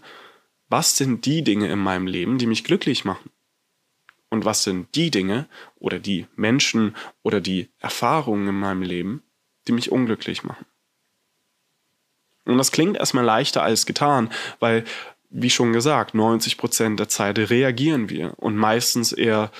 was 0.69 0.97
sind 0.97 1.25
die 1.25 1.43
Dinge 1.43 1.67
in 1.67 1.79
meinem 1.79 2.07
Leben, 2.07 2.37
die 2.37 2.47
mich 2.47 2.63
glücklich 2.63 3.05
machen? 3.05 3.29
Und 4.29 4.43
was 4.43 4.63
sind 4.63 4.93
die 4.95 5.09
Dinge 5.09 5.47
oder 5.75 5.99
die 5.99 6.27
Menschen 6.35 6.95
oder 7.23 7.39
die 7.39 7.69
Erfahrungen 7.79 8.47
in 8.49 8.59
meinem 8.59 8.81
Leben, 8.81 9.23
die 9.67 9.71
mich 9.71 9.91
unglücklich 9.91 10.43
machen? 10.43 10.65
Und 12.45 12.57
das 12.57 12.71
klingt 12.71 12.97
erstmal 12.97 13.25
leichter 13.25 13.63
als 13.63 13.85
getan, 13.85 14.29
weil 14.59 14.83
wie 15.29 15.49
schon 15.49 15.73
gesagt, 15.73 16.13
90 16.13 16.57
Prozent 16.57 16.99
der 16.99 17.09
Zeit 17.09 17.37
reagieren 17.37 18.09
wir 18.09 18.33
und 18.37 18.55
meistens 18.55 19.11
eher 19.11 19.51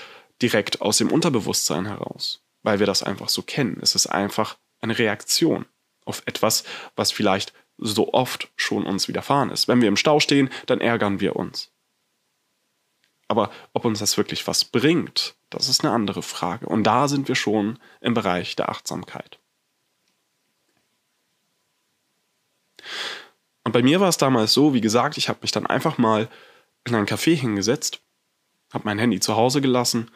direkt 0.41 0.81
aus 0.81 0.97
dem 0.97 1.11
Unterbewusstsein 1.11 1.85
heraus, 1.85 2.41
weil 2.63 2.79
wir 2.79 2.85
das 2.85 3.03
einfach 3.03 3.29
so 3.29 3.41
kennen. 3.41 3.79
Es 3.81 3.95
ist 3.95 4.07
einfach 4.07 4.57
eine 4.79 4.97
Reaktion 4.97 5.65
auf 6.05 6.23
etwas, 6.25 6.63
was 6.95 7.11
vielleicht 7.11 7.53
so 7.77 8.13
oft 8.13 8.50
schon 8.55 8.86
uns 8.86 9.07
widerfahren 9.07 9.50
ist. 9.50 9.67
Wenn 9.67 9.81
wir 9.81 9.88
im 9.88 9.98
Stau 9.98 10.19
stehen, 10.19 10.50
dann 10.65 10.81
ärgern 10.81 11.19
wir 11.19 11.36
uns. 11.36 11.72
Aber 13.27 13.51
ob 13.74 13.86
uns 13.86 14.00
das 14.00 14.17
wirklich 14.17 14.48
was 14.48 14.65
bringt, 14.65 15.36
das 15.50 15.69
ist 15.69 15.84
eine 15.84 15.93
andere 15.93 16.22
Frage. 16.22 16.65
Und 16.67 16.84
da 16.84 17.07
sind 17.07 17.27
wir 17.27 17.36
schon 17.36 17.77
im 18.00 18.13
Bereich 18.13 18.55
der 18.55 18.69
Achtsamkeit. 18.69 19.39
Und 23.63 23.74
bei 23.74 23.84
mir 23.84 24.00
war 24.00 24.07
es 24.07 24.17
damals 24.17 24.53
so, 24.53 24.74
wie 24.74 24.81
gesagt, 24.81 25.17
ich 25.17 25.27
habe 25.27 25.39
mich 25.41 25.51
dann 25.51 25.67
einfach 25.67 25.98
mal 25.98 26.29
in 26.86 26.96
ein 26.96 27.05
Café 27.05 27.36
hingesetzt, 27.36 28.01
habe 28.72 28.86
mein 28.86 28.98
Handy 28.98 29.19
zu 29.19 29.36
Hause 29.36 29.60
gelassen, 29.60 30.10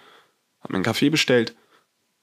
habe 0.62 0.74
mir 0.74 0.78
einen 0.78 0.86
Kaffee 0.86 1.10
bestellt 1.10 1.54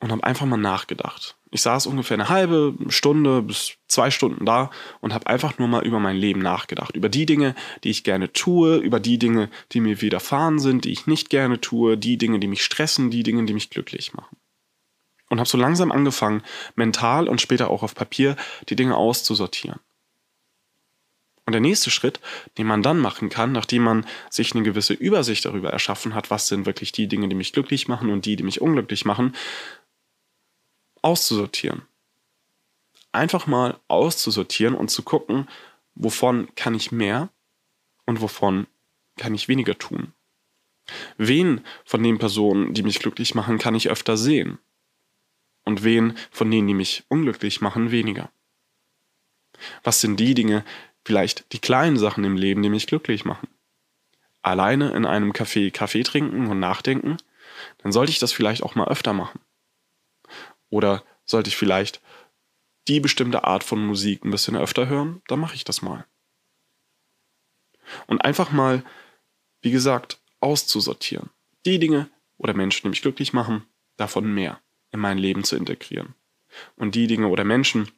und 0.01 0.13
habe 0.13 0.25
einfach 0.25 0.47
mal 0.47 0.57
nachgedacht. 0.57 1.37
Ich 1.51 1.63
saß 1.63 1.87
ungefähr 1.87 2.17
eine 2.17 2.29
halbe 2.29 2.75
Stunde 2.89 3.43
bis 3.43 3.79
zwei 3.87 4.11
Stunden 4.11 4.45
da 4.45 4.71
und 5.01 5.15
habe 5.15 5.27
einfach 5.27 5.59
nur 5.59 5.69
mal 5.69 5.85
über 5.85 5.99
mein 5.99 6.17
Leben 6.17 6.41
nachgedacht. 6.41 6.95
Über 6.95 7.09
die 7.09 7.27
Dinge, 7.27 7.55
die 7.85 7.91
ich 7.91 8.05
gerne 8.05 8.33
tue, 8.33 8.77
über 8.77 9.01
die 9.01 9.19
Dinge, 9.19 9.49
die 9.73 9.81
mir 9.81 10.01
widerfahren 10.01 10.59
sind, 10.59 10.85
die 10.85 10.93
ich 10.93 11.07
nicht 11.07 11.31
gerne 11.31 11.61
tue, 11.61 11.97
die 11.97 12.19
Dinge, 12.19 12.39
die 12.39 12.49
mich 12.49 12.63
stressen, 12.63 13.11
die 13.11 13.23
Dinge, 13.23 13.45
die 13.45 13.55
mich 13.55 13.71
glücklich 13.71 14.13
machen. 14.13 14.37
Und 15.31 15.39
habe 15.39 15.49
so 15.49 15.59
langsam 15.59 15.91
angefangen, 15.91 16.43
mental 16.75 17.29
und 17.29 17.41
später 17.41 17.71
auch 17.71 17.83
auf 17.83 17.95
Papier 17.95 18.37
die 18.69 18.77
Dinge 18.77 18.97
auszusortieren. 18.97 19.81
Und 21.49 21.53
der 21.53 21.63
nächste 21.63 21.89
Schritt, 21.89 22.21
den 22.59 22.67
man 22.67 22.83
dann 22.83 22.99
machen 22.99 23.31
kann, 23.31 23.53
nachdem 23.53 23.83
man 23.83 24.05
sich 24.29 24.55
eine 24.55 24.65
gewisse 24.65 24.93
Übersicht 24.93 25.47
darüber 25.47 25.71
erschaffen 25.71 26.15
hat, 26.15 26.31
was 26.31 26.47
sind 26.47 26.67
wirklich 26.67 26.93
die 26.93 27.07
Dinge, 27.07 27.27
die 27.27 27.35
mich 27.35 27.55
glücklich 27.55 27.89
machen 27.89 28.11
und 28.11 28.27
die, 28.27 28.37
die 28.37 28.43
mich 28.43 28.61
unglücklich 28.61 29.07
machen, 29.07 29.33
auszusortieren. 31.03 31.83
Einfach 33.13 33.47
mal 33.47 33.79
auszusortieren 33.89 34.75
und 34.75 34.91
zu 34.91 35.03
gucken, 35.03 35.49
wovon 35.95 36.55
kann 36.55 36.75
ich 36.75 36.93
mehr 36.93 37.31
und 38.07 38.21
wovon 38.21 38.67
kann 39.17 39.35
ich 39.35 39.49
weniger 39.49 39.77
tun. 39.79 40.13
Wen 41.17 41.63
von 41.85 42.03
den 42.03 42.19
Personen, 42.19 42.75
die 42.75 42.83
mich 42.83 42.99
glücklich 42.99 43.35
machen, 43.35 43.59
kann 43.59 43.75
ich 43.75 43.91
öfter 43.91 44.17
sehen? 44.17 44.59
Und 45.65 45.85
wen 45.85 46.17
von 46.31 46.51
denen, 46.51 46.67
die 46.67 46.75
mich 46.75 47.05
unglücklich 47.09 47.61
machen, 47.61 47.91
weniger? 47.91 48.31
Was 49.83 50.01
sind 50.01 50.19
die 50.19 50.35
Dinge, 50.35 50.65
Vielleicht 51.09 51.55
die 51.55 51.59
kleinen 51.59 51.97
Sachen 51.97 52.23
im 52.25 52.37
Leben, 52.37 52.63
die 52.63 52.69
mich 52.69 52.87
glücklich 52.87 53.25
machen. 53.25 53.49
Alleine 54.43 54.91
in 54.91 55.07
einem 55.07 55.33
Café 55.33 55.71
Kaffee 55.71 56.03
trinken 56.03 56.49
und 56.49 56.61
nachdenken, 56.61 57.17
dann 57.79 57.93
sollte 57.93 58.13
ich 58.13 58.19
das 58.19 58.31
vielleicht 58.31 58.63
auch 58.63 58.75
mal 58.75 58.89
öfter 58.89 59.15
machen. 59.15 59.41
Oder 60.71 61.05
sollte 61.25 61.49
ich 61.49 61.57
vielleicht 61.57 62.01
die 62.89 63.01
bestimmte 63.01 63.45
Art 63.45 63.65
von 63.65 63.85
Musik 63.85 64.25
ein 64.25 64.31
bisschen 64.31 64.57
öfter 64.57 64.89
hören, 64.89 65.23
dann 65.29 65.41
mache 65.41 65.55
ich 65.55 65.65
das 65.65 65.83
mal. 65.83 66.07
Und 68.07 68.25
einfach 68.25 68.51
mal, 68.51 68.83
wie 69.61 69.71
gesagt, 69.71 70.21
auszusortieren. 70.41 71.31
Die 71.67 71.79
Dinge 71.79 72.09
oder 72.39 72.55
Menschen, 72.55 72.85
die 72.85 72.91
mich 72.91 73.03
glücklich 73.03 73.33
machen, 73.33 73.65
davon 73.97 74.33
mehr 74.33 74.61
in 74.91 75.01
mein 75.01 75.19
Leben 75.19 75.45
zu 75.45 75.57
integrieren. 75.57 76.15
Und 76.77 76.95
die 76.95 77.07
Dinge 77.07 77.29
oder 77.29 77.45
Menschen, 77.45 77.91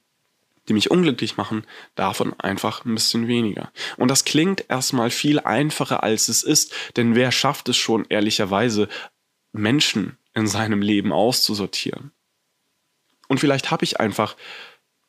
die 0.68 0.72
mich 0.72 0.90
unglücklich 0.90 1.36
machen, 1.36 1.66
davon 1.94 2.38
einfach 2.38 2.84
ein 2.84 2.94
bisschen 2.94 3.28
weniger. 3.28 3.72
Und 3.96 4.08
das 4.08 4.24
klingt 4.24 4.64
erstmal 4.68 5.10
viel 5.10 5.40
einfacher, 5.40 6.02
als 6.02 6.28
es 6.28 6.42
ist, 6.42 6.74
denn 6.96 7.14
wer 7.14 7.32
schafft 7.32 7.68
es 7.68 7.76
schon 7.76 8.06
ehrlicherweise, 8.08 8.88
Menschen 9.52 10.18
in 10.34 10.46
seinem 10.46 10.82
Leben 10.82 11.12
auszusortieren? 11.12 12.12
Und 13.30 13.38
vielleicht 13.38 13.70
habe 13.70 13.84
ich 13.84 14.00
einfach 14.00 14.37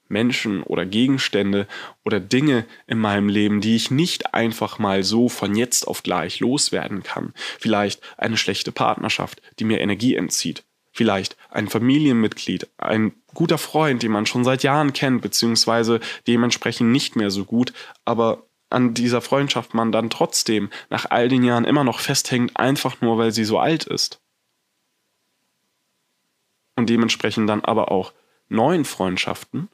Menschen 0.07 0.61
oder 0.61 0.85
Gegenstände 0.85 1.67
oder 2.05 2.19
Dinge 2.19 2.67
in 2.85 2.99
meinem 2.99 3.29
Leben, 3.29 3.61
die 3.61 3.75
ich 3.75 3.89
nicht 3.89 4.35
einfach 4.35 4.77
mal 4.77 5.01
so 5.01 5.27
von 5.27 5.55
jetzt 5.55 5.87
auf 5.87 6.03
gleich 6.03 6.39
loswerden 6.39 7.01
kann. 7.01 7.33
Vielleicht 7.59 7.99
eine 8.19 8.37
schlechte 8.37 8.71
Partnerschaft, 8.71 9.41
die 9.57 9.63
mir 9.63 9.81
Energie 9.81 10.13
entzieht. 10.13 10.63
Vielleicht 10.91 11.35
ein 11.49 11.67
Familienmitglied, 11.67 12.67
ein 12.77 13.13
guter 13.33 13.57
Freund, 13.57 14.03
den 14.03 14.11
man 14.11 14.27
schon 14.27 14.43
seit 14.43 14.61
Jahren 14.61 14.93
kennt, 14.93 15.23
beziehungsweise 15.23 15.99
dementsprechend 16.27 16.91
nicht 16.91 17.15
mehr 17.15 17.31
so 17.31 17.43
gut, 17.43 17.73
aber 18.05 18.43
an 18.69 18.93
dieser 18.93 19.21
Freundschaft 19.21 19.73
man 19.73 19.91
dann 19.91 20.11
trotzdem 20.11 20.69
nach 20.91 21.07
all 21.09 21.27
den 21.27 21.43
Jahren 21.43 21.65
immer 21.65 21.83
noch 21.83 21.99
festhängt, 21.99 22.55
einfach 22.55 23.01
nur 23.01 23.17
weil 23.17 23.31
sie 23.31 23.45
so 23.45 23.57
alt 23.57 23.85
ist. 23.85 24.20
Und 26.81 26.88
dementsprechend 26.88 27.47
dann 27.47 27.63
aber 27.63 27.91
auch 27.91 28.11
neuen 28.50 28.85
Freundschaften, 28.85 29.69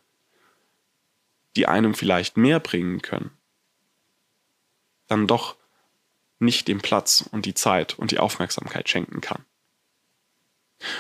die 1.56 1.66
einem 1.66 1.94
vielleicht 1.94 2.36
mehr 2.36 2.60
bringen 2.60 3.02
können, 3.02 3.32
dann 5.08 5.26
doch 5.26 5.56
nicht 6.38 6.68
den 6.68 6.82
Platz 6.82 7.24
und 7.32 7.46
die 7.46 7.54
Zeit 7.54 7.98
und 7.98 8.12
die 8.12 8.20
Aufmerksamkeit 8.20 8.90
schenken 8.90 9.22
kann. 9.22 9.46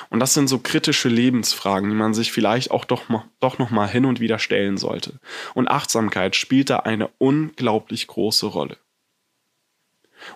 Und 0.09 0.21
das 0.21 0.33
sind 0.33 0.47
so 0.47 0.59
kritische 0.59 1.09
Lebensfragen, 1.09 1.89
die 1.89 1.95
man 1.97 2.13
sich 2.13 2.31
vielleicht 2.31 2.71
auch 2.71 2.85
doch, 2.85 3.03
doch 3.41 3.57
noch 3.57 3.69
mal 3.69 3.89
hin 3.89 4.05
und 4.05 4.21
wieder 4.21 4.39
stellen 4.39 4.77
sollte. 4.77 5.19
Und 5.55 5.67
Achtsamkeit 5.67 6.37
spielt 6.37 6.69
da 6.69 6.77
eine 6.77 7.09
unglaublich 7.17 8.07
große 8.07 8.45
Rolle. 8.45 8.77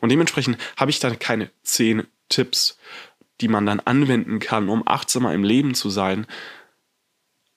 Und 0.02 0.10
dementsprechend 0.10 0.58
habe 0.76 0.92
ich 0.92 1.00
da 1.00 1.16
keine 1.16 1.50
zehn 1.64 2.08
Tipps, 2.28 2.78
die 3.42 3.48
man 3.48 3.66
dann 3.66 3.80
anwenden 3.80 4.40
kann, 4.40 4.70
um 4.70 4.88
achtsamer 4.88 5.34
im 5.34 5.44
Leben 5.44 5.74
zu 5.74 5.90
sein. 5.90 6.28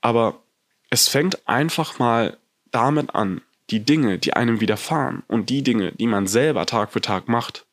Aber 0.00 0.42
es 0.90 1.08
fängt 1.08 1.46
einfach 1.46 1.98
mal 1.98 2.38
damit 2.70 3.14
an, 3.14 3.42
die 3.70 3.80
Dinge, 3.80 4.18
die 4.18 4.34
einem 4.34 4.60
widerfahren 4.60 5.22
und 5.28 5.50
die 5.50 5.62
Dinge, 5.62 5.92
die 5.92 6.06
man 6.06 6.26
selber 6.26 6.66
Tag 6.66 6.92
für 6.92 7.00
Tag 7.00 7.28
macht, 7.28 7.66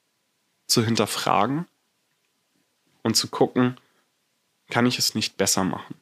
zu 0.68 0.84
hinterfragen 0.86 1.66
und 3.04 3.16
zu 3.16 3.28
gucken, 3.28 3.78
kann 4.70 4.86
ich 4.86 4.98
es 4.98 5.16
nicht 5.16 5.38
besser 5.38 5.64
machen? 5.64 5.96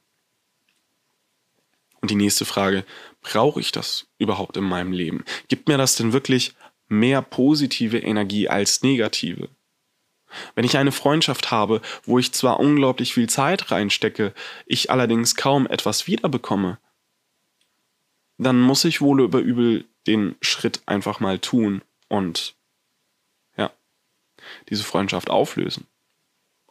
Und 2.02 2.12
die 2.12 2.16
nächste 2.16 2.46
Frage, 2.46 2.86
brauche 3.22 3.60
ich 3.60 3.72
das 3.72 4.08
überhaupt 4.20 4.58
in 4.58 4.64
meinem 4.64 4.92
Leben? 4.92 5.26
Gibt 5.48 5.68
mir 5.68 5.78
das 5.78 5.96
denn 5.96 6.14
wirklich 6.14 6.54
mehr 6.88 7.22
positive 7.22 7.98
Energie 7.98 8.48
als 8.48 8.84
negative? 8.84 9.50
Wenn 10.56 10.66
ich 10.66 10.78
eine 10.78 10.92
Freundschaft 10.92 11.52
habe, 11.52 11.82
wo 12.04 12.20
ich 12.20 12.32
zwar 12.32 12.60
unglaublich 12.60 13.14
viel 13.14 13.30
Zeit 13.30 13.72
reinstecke, 13.72 14.34
ich 14.66 14.92
allerdings 14.92 15.36
kaum 15.36 15.68
etwas 15.68 16.08
wiederbekomme, 16.08 16.78
dann 18.38 18.60
muss 18.62 18.86
ich 18.86 19.02
wohl 19.02 19.22
über 19.22 19.40
übel 19.40 19.86
den 20.08 20.36
Schritt 20.42 20.82
einfach 20.86 21.20
mal 21.20 21.40
tun 21.40 21.82
und 22.08 22.56
ja, 23.58 23.72
diese 24.70 24.84
Freundschaft 24.84 25.30
auflösen 25.30 25.88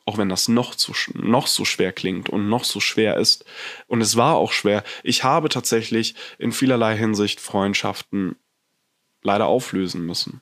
auch 0.08 0.16
wenn 0.16 0.30
das 0.30 0.48
noch, 0.48 0.74
zu, 0.74 0.94
noch 1.12 1.46
so 1.46 1.66
schwer 1.66 1.92
klingt 1.92 2.30
und 2.30 2.48
noch 2.48 2.64
so 2.64 2.80
schwer 2.80 3.18
ist. 3.18 3.44
Und 3.88 4.00
es 4.00 4.16
war 4.16 4.36
auch 4.36 4.52
schwer. 4.52 4.82
Ich 5.02 5.22
habe 5.22 5.50
tatsächlich 5.50 6.14
in 6.38 6.50
vielerlei 6.50 6.96
Hinsicht 6.96 7.40
Freundschaften 7.40 8.36
leider 9.20 9.46
auflösen 9.48 10.06
müssen. 10.06 10.40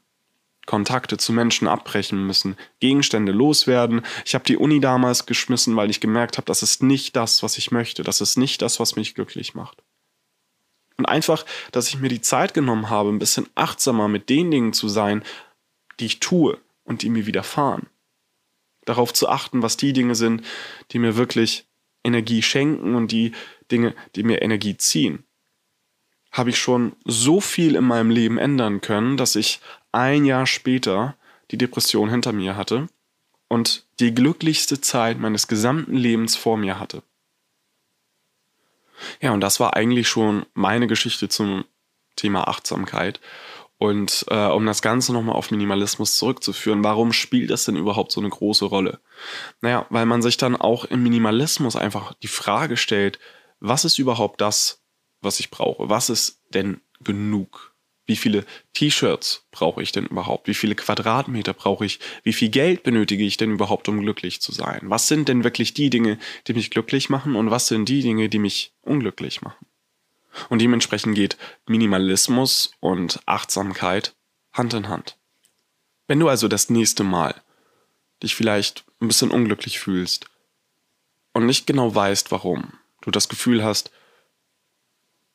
Kontakte 0.66 1.16
zu 1.16 1.32
Menschen 1.32 1.68
abbrechen 1.68 2.26
müssen, 2.26 2.56
Gegenstände 2.80 3.32
loswerden. 3.32 4.02
Ich 4.24 4.34
habe 4.34 4.44
die 4.44 4.56
Uni 4.56 4.80
damals 4.80 5.26
geschmissen, 5.26 5.76
weil 5.76 5.90
ich 5.90 6.00
gemerkt 6.00 6.36
habe, 6.36 6.46
das 6.46 6.62
ist 6.62 6.82
nicht 6.82 7.16
das, 7.16 7.42
was 7.42 7.56
ich 7.56 7.70
möchte. 7.70 8.02
Das 8.02 8.20
ist 8.20 8.36
nicht 8.36 8.62
das, 8.62 8.78
was 8.80 8.96
mich 8.96 9.14
glücklich 9.14 9.54
macht. 9.54 9.82
Und 10.98 11.06
einfach, 11.06 11.44
dass 11.72 11.88
ich 11.88 11.98
mir 11.98 12.08
die 12.08 12.20
Zeit 12.20 12.54
genommen 12.54 12.90
habe, 12.90 13.10
ein 13.10 13.18
bisschen 13.18 13.48
achtsamer 13.54 14.08
mit 14.08 14.28
den 14.28 14.50
Dingen 14.50 14.72
zu 14.72 14.88
sein, 14.88 15.22
die 16.00 16.06
ich 16.06 16.20
tue 16.20 16.58
und 16.84 17.02
die 17.02 17.10
mir 17.10 17.26
widerfahren 17.26 17.88
darauf 18.86 19.12
zu 19.12 19.28
achten, 19.28 19.62
was 19.62 19.76
die 19.76 19.92
Dinge 19.92 20.14
sind, 20.14 20.42
die 20.92 20.98
mir 20.98 21.16
wirklich 21.16 21.66
Energie 22.02 22.40
schenken 22.40 22.94
und 22.94 23.12
die 23.12 23.32
Dinge, 23.70 23.94
die 24.14 24.22
mir 24.22 24.40
Energie 24.40 24.78
ziehen, 24.78 25.24
habe 26.36 26.50
ich 26.50 26.58
schon 26.58 26.94
so 27.04 27.40
viel 27.40 27.76
in 27.76 27.84
meinem 27.84 28.10
Leben 28.10 28.38
ändern 28.38 28.80
können, 28.80 29.16
dass 29.16 29.36
ich 29.36 29.60
ein 29.92 30.24
Jahr 30.24 30.46
später 30.46 31.16
die 31.50 31.58
Depression 31.58 32.10
hinter 32.10 32.32
mir 32.32 32.56
hatte 32.56 32.88
und 33.48 33.86
die 34.00 34.14
glücklichste 34.14 34.80
Zeit 34.80 35.18
meines 35.18 35.48
gesamten 35.48 35.96
Lebens 35.96 36.36
vor 36.36 36.56
mir 36.56 36.78
hatte. 36.78 37.02
Ja, 39.20 39.32
und 39.32 39.40
das 39.40 39.60
war 39.60 39.76
eigentlich 39.76 40.08
schon 40.08 40.46
meine 40.54 40.86
Geschichte 40.86 41.28
zum 41.28 41.64
Thema 42.16 42.48
Achtsamkeit. 42.48 43.20
Und 43.78 44.24
äh, 44.30 44.46
um 44.46 44.64
das 44.64 44.80
Ganze 44.80 45.12
nochmal 45.12 45.36
auf 45.36 45.50
Minimalismus 45.50 46.16
zurückzuführen, 46.16 46.82
warum 46.82 47.12
spielt 47.12 47.50
das 47.50 47.66
denn 47.66 47.76
überhaupt 47.76 48.10
so 48.10 48.20
eine 48.20 48.30
große 48.30 48.64
Rolle? 48.64 49.00
Naja, 49.60 49.84
weil 49.90 50.06
man 50.06 50.22
sich 50.22 50.38
dann 50.38 50.56
auch 50.56 50.86
im 50.86 51.02
Minimalismus 51.02 51.76
einfach 51.76 52.14
die 52.14 52.28
Frage 52.28 52.78
stellt, 52.78 53.18
was 53.60 53.84
ist 53.84 53.98
überhaupt 53.98 54.40
das, 54.40 54.82
was 55.26 55.40
ich 55.40 55.50
brauche? 55.50 55.90
Was 55.90 56.08
ist 56.08 56.40
denn 56.54 56.80
genug? 57.00 57.74
Wie 58.06 58.16
viele 58.16 58.46
T-Shirts 58.72 59.46
brauche 59.50 59.82
ich 59.82 59.90
denn 59.90 60.06
überhaupt? 60.06 60.46
Wie 60.46 60.54
viele 60.54 60.76
Quadratmeter 60.76 61.52
brauche 61.52 61.84
ich? 61.84 61.98
Wie 62.22 62.32
viel 62.32 62.48
Geld 62.48 62.84
benötige 62.84 63.24
ich 63.24 63.36
denn 63.36 63.50
überhaupt, 63.50 63.88
um 63.88 64.00
glücklich 64.00 64.40
zu 64.40 64.52
sein? 64.52 64.82
Was 64.84 65.08
sind 65.08 65.28
denn 65.28 65.42
wirklich 65.42 65.74
die 65.74 65.90
Dinge, 65.90 66.18
die 66.46 66.54
mich 66.54 66.70
glücklich 66.70 67.10
machen 67.10 67.34
und 67.34 67.50
was 67.50 67.66
sind 67.66 67.88
die 67.88 68.02
Dinge, 68.02 68.28
die 68.28 68.38
mich 68.38 68.72
unglücklich 68.82 69.42
machen? 69.42 69.66
Und 70.48 70.60
dementsprechend 70.60 71.16
geht 71.16 71.36
Minimalismus 71.66 72.70
und 72.80 73.20
Achtsamkeit 73.26 74.14
Hand 74.52 74.72
in 74.74 74.88
Hand. 74.88 75.16
Wenn 76.06 76.20
du 76.20 76.28
also 76.28 76.46
das 76.46 76.70
nächste 76.70 77.02
Mal 77.02 77.34
dich 78.22 78.34
vielleicht 78.34 78.84
ein 79.00 79.08
bisschen 79.08 79.30
unglücklich 79.30 79.78
fühlst 79.80 80.26
und 81.32 81.46
nicht 81.46 81.66
genau 81.66 81.94
weißt, 81.94 82.30
warum, 82.30 82.72
du 83.02 83.10
das 83.10 83.28
Gefühl 83.28 83.64
hast, 83.64 83.90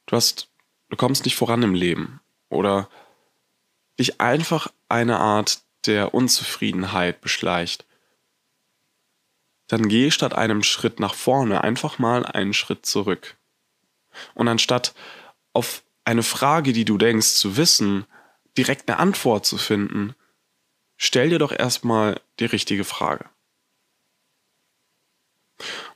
du 0.05 0.15
hast, 0.15 0.49
du 0.89 0.97
kommst 0.97 1.25
nicht 1.25 1.35
voran 1.35 1.63
im 1.63 1.73
Leben 1.73 2.21
oder 2.49 2.89
dich 3.99 4.19
einfach 4.21 4.71
eine 4.89 5.19
Art 5.19 5.61
der 5.85 6.13
Unzufriedenheit 6.13 7.21
beschleicht, 7.21 7.85
dann 9.67 9.87
geh 9.87 10.11
statt 10.11 10.33
einem 10.33 10.63
Schritt 10.63 10.99
nach 10.99 11.13
vorne 11.13 11.63
einfach 11.63 11.97
mal 11.97 12.25
einen 12.25 12.53
Schritt 12.53 12.85
zurück. 12.85 13.37
Und 14.33 14.47
anstatt 14.47 14.93
auf 15.53 15.83
eine 16.03 16.23
Frage, 16.23 16.73
die 16.73 16.85
du 16.85 16.97
denkst 16.97 17.35
zu 17.35 17.55
wissen, 17.55 18.05
direkt 18.57 18.89
eine 18.89 18.99
Antwort 18.99 19.45
zu 19.45 19.57
finden, 19.57 20.13
stell 20.97 21.29
dir 21.29 21.39
doch 21.39 21.53
erstmal 21.53 22.19
die 22.39 22.45
richtige 22.45 22.83
Frage. 22.83 23.29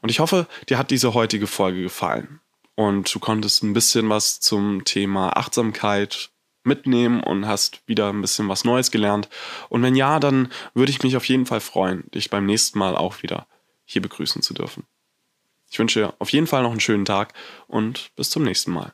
Und 0.02 0.10
ich 0.10 0.20
hoffe, 0.20 0.48
dir 0.70 0.78
hat 0.78 0.92
diese 0.92 1.14
heutige 1.14 1.48
Folge 1.48 1.82
gefallen 1.82 2.40
und 2.76 3.14
du 3.14 3.20
konntest 3.20 3.64
ein 3.64 3.74
bisschen 3.74 4.10
was 4.10 4.40
zum 4.40 4.84
Thema 4.84 5.36
Achtsamkeit 5.36 6.30
mitnehmen 6.64 7.22
und 7.22 7.48
hast 7.48 7.82
wieder 7.88 8.10
ein 8.10 8.22
bisschen 8.22 8.50
was 8.50 8.66
Neues 8.66 8.92
gelernt. 8.92 9.30
Und 9.70 9.82
wenn 9.84 9.96
ja, 9.96 10.20
dann 10.20 10.52
würde 10.74 10.92
ich 10.92 11.04
mich 11.04 11.16
auf 11.16 11.26
jeden 11.26 11.46
Fall 11.46 11.62
freuen, 11.62 12.10
dich 12.12 12.30
beim 12.30 12.46
nächsten 12.46 12.80
Mal 12.80 12.96
auch 12.96 13.24
wieder 13.24 13.48
hier 13.86 14.02
begrüßen 14.02 14.42
zu 14.42 14.54
dürfen. 14.54 14.84
Ich 15.70 15.80
wünsche 15.80 16.00
dir 16.00 16.14
auf 16.20 16.30
jeden 16.30 16.48
Fall 16.48 16.64
noch 16.64 16.72
einen 16.72 16.80
schönen 16.80 17.06
Tag 17.06 17.34
und 17.68 18.12
bis 18.16 18.30
zum 18.30 18.44
nächsten 18.44 18.72
Mal. 18.72 18.94